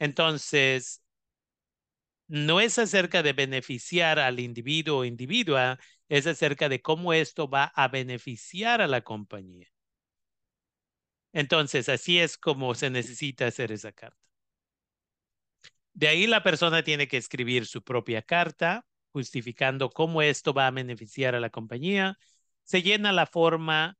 Entonces, 0.00 1.02
no 2.28 2.60
es 2.60 2.78
acerca 2.78 3.22
de 3.24 3.32
beneficiar 3.32 4.18
al 4.20 4.38
individuo 4.40 4.98
o 5.00 5.04
individua, 5.04 5.78
es 6.08 6.26
acerca 6.26 6.68
de 6.68 6.80
cómo 6.82 7.12
esto 7.12 7.48
va 7.48 7.64
a 7.74 7.88
beneficiar 7.88 8.80
a 8.80 8.86
la 8.86 9.00
compañía. 9.02 9.68
Entonces, 11.32 11.88
así 11.88 12.18
es 12.18 12.36
como 12.36 12.74
se 12.74 12.90
necesita 12.90 13.46
hacer 13.46 13.70
esa 13.72 13.92
carta. 13.92 14.25
De 15.96 16.08
ahí 16.08 16.26
la 16.26 16.42
persona 16.42 16.82
tiene 16.82 17.08
que 17.08 17.16
escribir 17.16 17.64
su 17.66 17.82
propia 17.82 18.20
carta 18.20 18.84
justificando 19.12 19.88
cómo 19.88 20.20
esto 20.20 20.52
va 20.52 20.66
a 20.66 20.70
beneficiar 20.70 21.34
a 21.34 21.40
la 21.40 21.48
compañía. 21.48 22.18
Se 22.64 22.82
llena 22.82 23.12
la 23.12 23.24
forma 23.24 23.96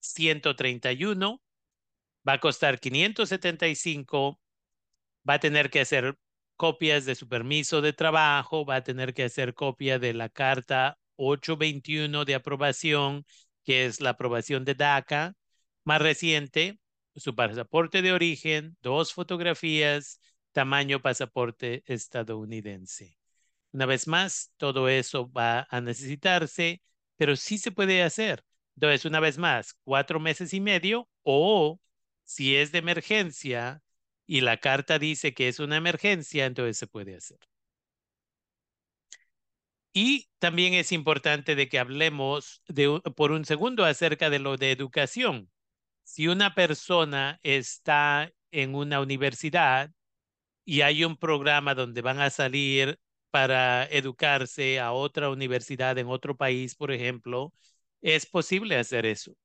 131, 0.00 1.42
va 2.26 2.32
a 2.32 2.40
costar 2.40 2.80
575, 2.80 4.40
va 5.28 5.34
a 5.34 5.40
tener 5.40 5.68
que 5.68 5.80
hacer 5.80 6.16
copias 6.56 7.04
de 7.04 7.16
su 7.16 7.28
permiso 7.28 7.82
de 7.82 7.92
trabajo, 7.92 8.64
va 8.64 8.76
a 8.76 8.84
tener 8.84 9.12
que 9.12 9.24
hacer 9.24 9.52
copia 9.52 9.98
de 9.98 10.14
la 10.14 10.30
carta 10.30 10.96
821 11.16 12.24
de 12.24 12.34
aprobación, 12.34 13.26
que 13.62 13.84
es 13.84 14.00
la 14.00 14.10
aprobación 14.10 14.64
de 14.64 14.74
DACA, 14.74 15.34
más 15.84 16.00
reciente, 16.00 16.78
su 17.14 17.34
pasaporte 17.34 18.00
de 18.00 18.12
origen, 18.12 18.78
dos 18.80 19.12
fotografías, 19.12 20.18
tamaño 20.54 21.02
pasaporte 21.02 21.82
estadounidense. 21.86 23.18
Una 23.72 23.86
vez 23.86 24.08
más, 24.08 24.52
todo 24.56 24.88
eso 24.88 25.30
va 25.30 25.66
a 25.70 25.80
necesitarse, 25.82 26.82
pero 27.16 27.36
sí 27.36 27.58
se 27.58 27.72
puede 27.72 28.02
hacer. 28.02 28.44
Entonces, 28.76 29.04
una 29.04 29.20
vez 29.20 29.36
más, 29.38 29.74
cuatro 29.84 30.20
meses 30.20 30.54
y 30.54 30.60
medio 30.60 31.08
o 31.22 31.80
si 32.24 32.56
es 32.56 32.72
de 32.72 32.78
emergencia, 32.78 33.82
y 34.26 34.40
la 34.40 34.58
carta 34.58 34.98
dice 34.98 35.34
que 35.34 35.48
es 35.48 35.58
una 35.60 35.76
emergencia, 35.76 36.46
entonces 36.46 36.78
se 36.78 36.86
puede 36.86 37.16
hacer. 37.16 37.38
Y 39.92 40.28
también 40.38 40.74
es 40.74 40.92
importante 40.92 41.54
de 41.54 41.68
que 41.68 41.78
hablemos 41.78 42.62
de, 42.68 43.00
por 43.16 43.32
un 43.32 43.44
segundo 43.44 43.84
acerca 43.84 44.30
de 44.30 44.38
lo 44.40 44.56
de 44.56 44.72
educación. 44.72 45.50
Si 46.04 46.28
una 46.28 46.54
persona 46.54 47.40
está 47.42 48.32
en 48.50 48.74
una 48.74 49.00
universidad 49.00 49.92
y 50.64 50.82
hay 50.82 51.04
un 51.04 51.16
programa 51.16 51.74
donde 51.74 52.02
van 52.02 52.20
a 52.20 52.30
salir 52.30 52.98
para 53.30 53.84
educarse 53.86 54.80
a 54.80 54.92
otra 54.92 55.30
universidad 55.30 55.98
en 55.98 56.08
otro 56.08 56.36
país, 56.36 56.74
por 56.76 56.92
ejemplo, 56.92 57.52
es 58.00 58.26
posible 58.26 58.76
hacer 58.78 59.06
eso. 59.06 59.36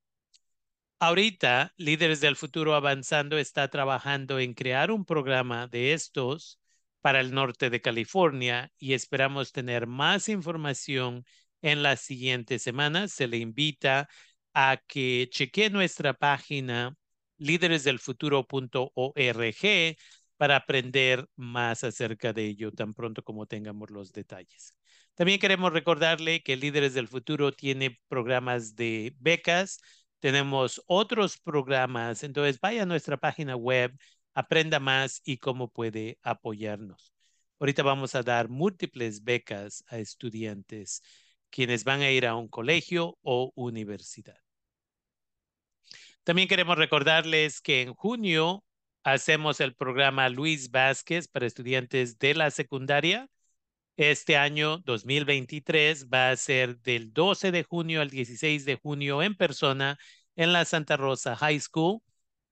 Ahorita, 0.98 1.72
Líderes 1.76 2.20
del 2.20 2.36
Futuro 2.36 2.74
Avanzando 2.74 3.38
está 3.38 3.68
trabajando 3.68 4.38
en 4.38 4.52
crear 4.54 4.90
un 4.90 5.04
programa 5.06 5.66
de 5.66 5.94
estos 5.94 6.60
para 7.00 7.20
el 7.20 7.32
norte 7.32 7.70
de 7.70 7.80
California 7.80 8.70
y 8.78 8.92
esperamos 8.92 9.52
tener 9.52 9.86
más 9.86 10.28
información 10.28 11.24
en 11.62 11.82
las 11.82 12.00
siguientes 12.00 12.62
semanas. 12.62 13.12
Se 13.12 13.28
le 13.28 13.38
invita 13.38 14.08
a 14.52 14.78
que 14.86 15.28
chequee 15.30 15.70
nuestra 15.70 16.12
página 16.14 16.94
líderesdelfuturo.org 17.38 19.96
para 20.40 20.56
aprender 20.56 21.28
más 21.36 21.84
acerca 21.84 22.32
de 22.32 22.46
ello 22.46 22.72
tan 22.72 22.94
pronto 22.94 23.22
como 23.22 23.44
tengamos 23.44 23.90
los 23.90 24.10
detalles. 24.10 24.74
También 25.14 25.38
queremos 25.38 25.70
recordarle 25.70 26.42
que 26.42 26.56
Líderes 26.56 26.94
del 26.94 27.08
Futuro 27.08 27.52
tiene 27.52 28.00
programas 28.08 28.74
de 28.74 29.14
becas, 29.18 29.82
tenemos 30.18 30.82
otros 30.86 31.36
programas, 31.36 32.22
entonces 32.22 32.58
vaya 32.58 32.84
a 32.84 32.86
nuestra 32.86 33.18
página 33.18 33.54
web, 33.54 33.94
aprenda 34.32 34.80
más 34.80 35.20
y 35.26 35.36
cómo 35.36 35.70
puede 35.70 36.18
apoyarnos. 36.22 37.12
Ahorita 37.58 37.82
vamos 37.82 38.14
a 38.14 38.22
dar 38.22 38.48
múltiples 38.48 39.22
becas 39.22 39.84
a 39.88 39.98
estudiantes 39.98 41.02
quienes 41.50 41.84
van 41.84 42.00
a 42.00 42.10
ir 42.10 42.26
a 42.26 42.34
un 42.34 42.48
colegio 42.48 43.18
o 43.20 43.52
universidad. 43.56 44.38
También 46.24 46.48
queremos 46.48 46.78
recordarles 46.78 47.60
que 47.60 47.82
en 47.82 47.92
junio 47.92 48.64
hacemos 49.04 49.60
el 49.60 49.74
programa 49.74 50.28
Luis 50.28 50.70
Vázquez 50.70 51.28
para 51.28 51.46
estudiantes 51.46 52.18
de 52.18 52.34
la 52.34 52.50
secundaria. 52.50 53.28
Este 53.96 54.36
año 54.36 54.78
2023 54.78 56.08
va 56.08 56.30
a 56.30 56.36
ser 56.36 56.78
del 56.80 57.12
12 57.12 57.52
de 57.52 57.64
junio 57.64 58.00
al 58.00 58.10
16 58.10 58.64
de 58.64 58.76
junio 58.76 59.22
en 59.22 59.36
persona 59.36 59.98
en 60.36 60.52
la 60.52 60.64
Santa 60.64 60.96
Rosa 60.96 61.36
High 61.36 61.60
School 61.60 62.00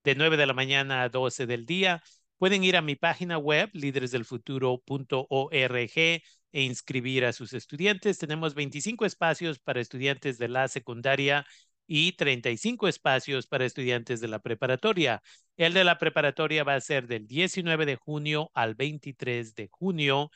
de 0.05 0.15
9 0.15 0.37
de 0.37 0.47
la 0.47 0.55
mañana 0.55 1.03
a 1.03 1.09
12 1.09 1.47
del 1.47 1.67
día. 1.67 2.03
Pueden 2.39 2.65
ir 2.65 2.77
a 2.77 2.83
mi 2.83 2.97
página 2.97 3.39
web, 3.39 3.71
líderesdelfuturo.org, 3.73 6.23
e 6.53 6.63
inscribir 6.63 7.25
a 7.25 7.33
sus 7.33 7.53
estudiantes. 7.53 8.19
Tenemos 8.19 8.55
25 8.55 9.05
espacios 9.05 9.59
para 9.59 9.81
estudiantes 9.81 10.39
de 10.39 10.49
la 10.49 10.69
secundaria 10.69 11.47
y 11.89 12.13
35 12.13 12.87
espacios 12.87 13.47
para 13.49 13.65
estudiantes 13.65 14.21
de 14.21 14.29
la 14.29 14.41
preparatoria. 14.41 15.23
El 15.57 15.73
de 15.75 15.85
la 15.85 15.99
preparatoria 15.99 16.63
va 16.63 16.75
a 16.75 16.81
ser 16.81 17.09
del 17.09 17.27
19 17.27 17.87
de 17.87 17.97
junio 17.97 18.51
al 18.55 18.75
23 18.77 19.55
de 19.55 19.69
junio. 19.73 20.31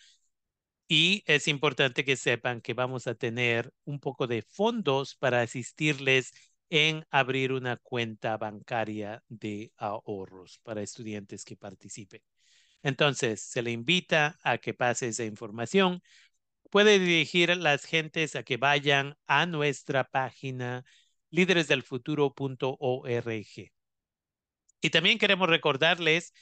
Y 0.89 1.23
es 1.27 1.49
importante 1.49 2.05
que 2.05 2.17
sepan 2.17 2.61
que 2.61 2.75
vamos 2.75 3.07
a 3.07 3.15
tener 3.15 3.73
un 3.85 4.01
poco 4.01 4.27
de 4.27 4.43
fondos 4.43 5.15
para 5.15 5.43
asistirles 5.43 6.33
en 6.71 7.07
abrir 7.11 7.53
una 7.53 7.77
cuenta 7.77 8.37
bancaria 8.39 9.23
de 9.29 9.73
ahorros 9.77 10.59
para 10.63 10.83
estudiantes 10.83 11.45
que 11.45 11.57
participen. 11.57 12.23
Entonces, 12.83 13.43
se 13.43 13.63
le 13.63 13.73
invita 13.73 14.39
a 14.43 14.59
que 14.59 14.75
pase 14.75 15.09
esa 15.09 15.25
información. 15.25 16.03
Puede 16.71 16.99
dirigir 16.99 17.51
a 17.51 17.57
las 17.57 17.85
gentes 17.85 18.37
a 18.37 18.43
que 18.43 18.57
vayan 18.57 19.17
a 19.27 19.47
nuestra 19.47 20.05
página 20.05 20.85
líderesdelfuturo.org. 21.33 23.73
Y 24.81 24.91
también 24.91 25.19
queremos 25.19 25.49
recordarles 25.49 26.33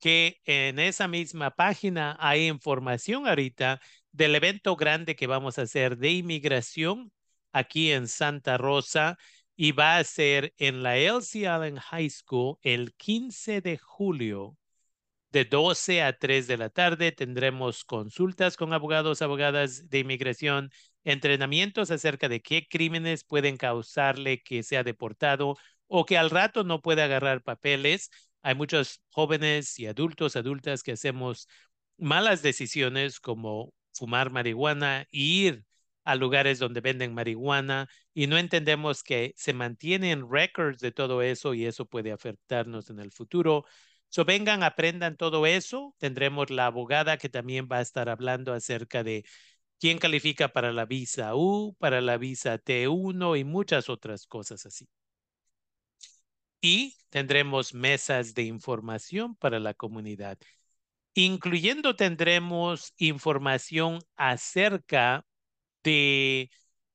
que 0.00 0.40
en 0.44 0.78
esa 0.78 1.08
misma 1.08 1.50
página 1.50 2.16
hay 2.20 2.48
información 2.48 3.26
ahorita 3.26 3.80
del 4.12 4.34
evento 4.34 4.76
grande 4.76 5.16
que 5.16 5.26
vamos 5.26 5.58
a 5.58 5.62
hacer 5.62 5.96
de 5.98 6.10
inmigración 6.10 7.12
aquí 7.52 7.92
en 7.92 8.08
Santa 8.08 8.58
Rosa 8.58 9.18
y 9.56 9.72
va 9.72 9.98
a 9.98 10.04
ser 10.04 10.54
en 10.58 10.82
la 10.82 10.96
Elsie 10.96 11.46
Allen 11.46 11.76
High 11.76 12.10
School 12.10 12.58
el 12.62 12.94
15 12.94 13.60
de 13.60 13.78
julio 13.78 14.56
de 15.32 15.44
12 15.44 16.02
a 16.02 16.18
3 16.18 16.46
de 16.46 16.56
la 16.56 16.70
tarde. 16.70 17.12
Tendremos 17.12 17.84
consultas 17.84 18.56
con 18.56 18.72
abogados, 18.72 19.22
abogadas 19.22 19.88
de 19.90 19.98
inmigración, 20.00 20.70
entrenamientos 21.04 21.90
acerca 21.90 22.28
de 22.28 22.40
qué 22.42 22.66
crímenes 22.68 23.24
pueden 23.24 23.56
causarle 23.56 24.42
que 24.42 24.62
sea 24.62 24.84
deportado 24.84 25.56
o 25.86 26.04
que 26.06 26.18
al 26.18 26.30
rato 26.30 26.64
no 26.64 26.80
pueda 26.82 27.04
agarrar 27.04 27.42
papeles. 27.42 28.10
Hay 28.42 28.54
muchos 28.54 29.02
jóvenes 29.10 29.78
y 29.78 29.86
adultos, 29.86 30.36
adultas 30.36 30.82
que 30.82 30.92
hacemos 30.92 31.48
malas 31.98 32.42
decisiones 32.42 33.20
como 33.20 33.72
fumar 33.92 34.30
marihuana, 34.30 35.06
ir 35.10 35.64
a 36.04 36.14
lugares 36.14 36.58
donde 36.58 36.80
venden 36.80 37.14
marihuana 37.14 37.88
y 38.14 38.26
no 38.26 38.38
entendemos 38.38 39.02
que 39.02 39.34
se 39.36 39.52
mantienen 39.52 40.30
records 40.30 40.80
de 40.80 40.92
todo 40.92 41.22
eso 41.22 41.54
y 41.54 41.66
eso 41.66 41.86
puede 41.86 42.12
afectarnos 42.12 42.90
en 42.90 42.98
el 43.00 43.12
futuro. 43.12 43.64
So 44.08 44.24
vengan, 44.24 44.62
aprendan 44.62 45.16
todo 45.16 45.46
eso. 45.46 45.94
Tendremos 45.98 46.50
la 46.50 46.66
abogada 46.66 47.16
que 47.16 47.28
también 47.28 47.68
va 47.70 47.78
a 47.78 47.80
estar 47.82 48.08
hablando 48.08 48.52
acerca 48.52 49.04
de 49.04 49.24
quién 49.80 49.98
califica 49.98 50.48
para 50.48 50.72
la 50.72 50.84
visa 50.86 51.34
U, 51.34 51.74
para 51.78 52.00
la 52.00 52.18
visa 52.18 52.58
T1 52.58 53.36
y 53.38 53.44
muchas 53.44 53.88
otras 53.88 54.26
cosas 54.26 54.66
así. 54.66 54.88
Y 56.60 56.96
tendremos 57.08 57.74
mesas 57.74 58.34
de 58.34 58.42
información 58.42 59.34
para 59.36 59.58
la 59.58 59.74
comunidad. 59.74 60.38
Incluyendo 61.14 61.96
tendremos 61.96 62.92
información 62.98 64.00
acerca 64.16 65.24
de 65.82 66.50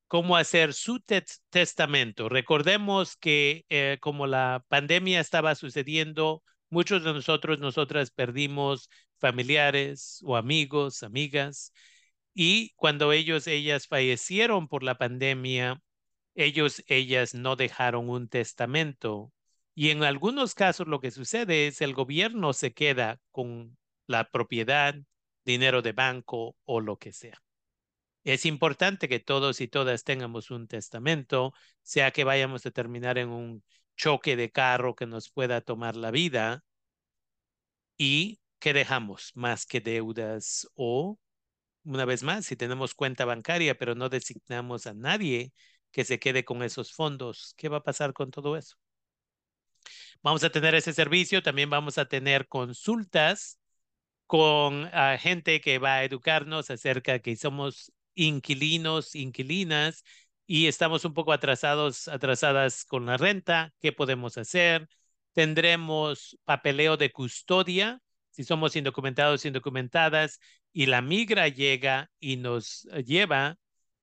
cómo 0.07 0.37
hacer 0.37 0.73
su 0.73 1.01
testamento. 1.49 2.29
Recordemos 2.29 3.17
que 3.17 3.65
eh, 3.69 3.97
como 4.01 4.27
la 4.27 4.63
pandemia 4.69 5.19
estaba 5.19 5.55
sucediendo, 5.55 6.43
muchos 6.69 7.03
de 7.03 7.13
nosotros, 7.13 7.59
nosotras 7.59 8.11
perdimos 8.11 8.89
familiares 9.17 10.21
o 10.23 10.37
amigos, 10.37 11.03
amigas, 11.03 11.73
y 12.35 12.73
cuando 12.75 13.13
ellos, 13.13 13.47
ellas 13.47 13.87
fallecieron 13.87 14.67
por 14.67 14.83
la 14.83 14.97
pandemia, 14.97 15.81
ellos, 16.35 16.83
ellas 16.87 17.33
no 17.33 17.55
dejaron 17.55 18.09
un 18.09 18.27
testamento. 18.27 19.31
Y 19.73 19.89
en 19.91 20.03
algunos 20.03 20.53
casos 20.53 20.87
lo 20.87 20.99
que 20.99 21.11
sucede 21.11 21.67
es 21.67 21.81
el 21.81 21.93
gobierno 21.93 22.51
se 22.53 22.73
queda 22.73 23.21
con 23.31 23.77
la 24.05 24.29
propiedad, 24.29 24.95
dinero 25.45 25.81
de 25.81 25.93
banco 25.93 26.57
o 26.65 26.81
lo 26.81 26.97
que 26.99 27.13
sea. 27.13 27.41
Es 28.25 28.45
importante 28.45 29.07
que 29.07 29.19
todos 29.19 29.61
y 29.61 29.69
todas 29.69 30.03
tengamos 30.03 30.51
un 30.51 30.67
testamento, 30.67 31.53
sea 31.83 32.11
que 32.11 32.25
vayamos 32.25 32.65
a 32.65 32.71
terminar 32.71 33.17
en 33.17 33.29
un 33.29 33.63
choque 33.95 34.35
de 34.35 34.51
carro 34.51 34.95
que 34.95 35.05
nos 35.05 35.29
pueda 35.29 35.61
tomar 35.61 35.95
la 35.95 36.11
vida 36.11 36.65
y 37.97 38.41
que 38.59 38.73
dejamos 38.73 39.31
más 39.35 39.65
que 39.65 39.79
deudas 39.79 40.67
o 40.75 41.17
una 41.85 42.05
vez 42.05 42.23
más, 42.23 42.45
si 42.45 42.55
tenemos 42.55 42.93
cuenta 42.95 43.25
bancaria, 43.25 43.77
pero 43.77 43.95
no 43.95 44.09
designamos 44.09 44.87
a 44.87 44.93
nadie 44.93 45.53
que 45.91 46.05
se 46.05 46.19
quede 46.19 46.43
con 46.45 46.63
esos 46.63 46.93
fondos, 46.93 47.53
¿qué 47.57 47.69
va 47.69 47.77
a 47.77 47.83
pasar 47.83 48.13
con 48.13 48.31
todo 48.31 48.57
eso? 48.57 48.75
Vamos 50.21 50.43
a 50.43 50.49
tener 50.49 50.75
ese 50.75 50.93
servicio, 50.93 51.43
también 51.43 51.69
vamos 51.69 51.97
a 51.97 52.05
tener 52.05 52.47
consultas 52.47 53.59
con 54.27 54.89
ah, 54.93 55.17
gente 55.19 55.61
que 55.61 55.79
va 55.79 55.95
a 55.95 56.03
educarnos 56.03 56.69
acerca 56.71 57.19
que 57.19 57.35
somos 57.35 57.91
inquilinos, 58.15 59.15
inquilinas 59.15 60.03
y 60.47 60.67
estamos 60.67 61.05
un 61.05 61.13
poco 61.13 61.33
atrasados, 61.33 62.07
atrasadas 62.07 62.85
con 62.85 63.05
la 63.05 63.17
renta, 63.17 63.73
¿qué 63.81 63.91
podemos 63.93 64.37
hacer? 64.37 64.87
Tendremos 65.33 66.37
papeleo 66.45 66.97
de 66.97 67.11
custodia, 67.11 68.01
si 68.35 68.43
somos 68.43 68.75
indocumentados, 68.75 69.45
indocumentadas, 69.45 70.39
y 70.73 70.87
la 70.87 71.01
migra 71.01 71.47
llega 71.47 72.11
y 72.19 72.35
nos 72.35 72.85
eh, 72.91 73.03
lleva, 73.03 73.57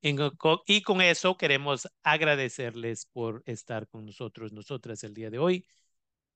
Y 0.00 0.82
con 0.82 1.00
eso 1.00 1.36
queremos 1.36 1.88
agradecerles 2.02 3.06
por 3.06 3.42
estar 3.46 3.88
con 3.88 4.06
nosotros, 4.06 4.52
nosotras 4.52 5.02
el 5.04 5.14
día 5.14 5.30
de 5.30 5.38
hoy 5.38 5.66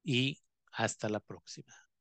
y 0.02 0.40
hasta 0.72 1.08
la 1.08 1.20
próxima. 1.20 1.91